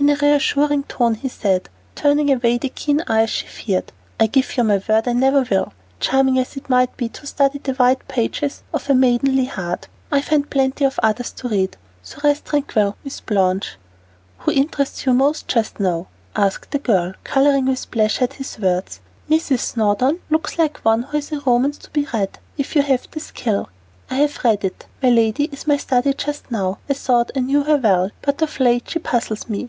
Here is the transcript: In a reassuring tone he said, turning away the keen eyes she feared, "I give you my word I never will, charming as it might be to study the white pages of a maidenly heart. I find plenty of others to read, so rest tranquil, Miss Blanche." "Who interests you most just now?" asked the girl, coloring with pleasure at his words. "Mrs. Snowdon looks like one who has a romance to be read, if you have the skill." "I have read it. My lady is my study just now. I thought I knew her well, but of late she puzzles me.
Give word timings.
In 0.00 0.08
a 0.10 0.14
reassuring 0.14 0.84
tone 0.84 1.16
he 1.16 1.28
said, 1.28 1.68
turning 1.96 2.30
away 2.32 2.56
the 2.56 2.68
keen 2.68 3.02
eyes 3.08 3.28
she 3.30 3.48
feared, 3.48 3.90
"I 4.20 4.28
give 4.28 4.56
you 4.56 4.62
my 4.62 4.80
word 4.88 5.08
I 5.08 5.12
never 5.12 5.42
will, 5.50 5.72
charming 5.98 6.38
as 6.38 6.56
it 6.56 6.70
might 6.70 6.96
be 6.96 7.08
to 7.10 7.26
study 7.26 7.58
the 7.58 7.72
white 7.74 8.06
pages 8.06 8.62
of 8.72 8.88
a 8.88 8.94
maidenly 8.94 9.46
heart. 9.46 9.88
I 10.12 10.22
find 10.22 10.48
plenty 10.48 10.84
of 10.84 11.00
others 11.02 11.32
to 11.32 11.48
read, 11.48 11.76
so 12.00 12.20
rest 12.22 12.44
tranquil, 12.46 12.96
Miss 13.02 13.20
Blanche." 13.20 13.76
"Who 14.38 14.52
interests 14.52 15.04
you 15.04 15.12
most 15.14 15.48
just 15.48 15.80
now?" 15.80 16.06
asked 16.36 16.70
the 16.70 16.78
girl, 16.78 17.14
coloring 17.24 17.66
with 17.66 17.90
pleasure 17.90 18.22
at 18.24 18.34
his 18.34 18.56
words. 18.60 19.00
"Mrs. 19.28 19.58
Snowdon 19.60 20.20
looks 20.30 20.58
like 20.60 20.78
one 20.84 21.02
who 21.02 21.16
has 21.18 21.32
a 21.32 21.40
romance 21.40 21.76
to 21.78 21.90
be 21.90 22.06
read, 22.14 22.38
if 22.56 22.76
you 22.76 22.82
have 22.82 23.08
the 23.10 23.20
skill." 23.20 23.68
"I 24.08 24.14
have 24.18 24.44
read 24.44 24.64
it. 24.64 24.86
My 25.02 25.10
lady 25.10 25.46
is 25.46 25.66
my 25.66 25.76
study 25.76 26.14
just 26.14 26.52
now. 26.52 26.78
I 26.88 26.94
thought 26.94 27.32
I 27.36 27.40
knew 27.40 27.64
her 27.64 27.76
well, 27.76 28.10
but 28.22 28.40
of 28.42 28.60
late 28.60 28.88
she 28.88 29.00
puzzles 29.00 29.48
me. 29.48 29.68